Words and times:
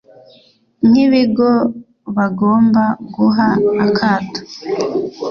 nk’ibigo 0.87 1.49
bagomba 2.15 2.83
guha 3.15 3.49
akato 3.85 4.41